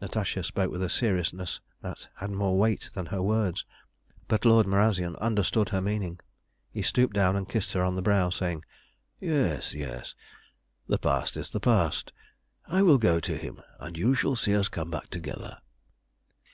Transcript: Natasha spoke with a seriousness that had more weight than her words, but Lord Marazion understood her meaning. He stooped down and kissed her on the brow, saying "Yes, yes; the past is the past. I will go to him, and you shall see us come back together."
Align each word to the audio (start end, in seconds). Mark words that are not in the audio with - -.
Natasha 0.00 0.42
spoke 0.42 0.72
with 0.72 0.82
a 0.82 0.88
seriousness 0.88 1.60
that 1.82 2.08
had 2.16 2.32
more 2.32 2.58
weight 2.58 2.90
than 2.94 3.06
her 3.06 3.22
words, 3.22 3.64
but 4.26 4.44
Lord 4.44 4.66
Marazion 4.66 5.14
understood 5.20 5.68
her 5.68 5.80
meaning. 5.80 6.18
He 6.72 6.82
stooped 6.82 7.14
down 7.14 7.36
and 7.36 7.48
kissed 7.48 7.72
her 7.74 7.84
on 7.84 7.94
the 7.94 8.02
brow, 8.02 8.30
saying 8.30 8.64
"Yes, 9.20 9.72
yes; 9.72 10.16
the 10.88 10.98
past 10.98 11.36
is 11.36 11.50
the 11.50 11.60
past. 11.60 12.12
I 12.66 12.82
will 12.82 12.98
go 12.98 13.20
to 13.20 13.36
him, 13.36 13.62
and 13.78 13.96
you 13.96 14.16
shall 14.16 14.34
see 14.34 14.56
us 14.56 14.66
come 14.66 14.90
back 14.90 15.10
together." 15.10 15.58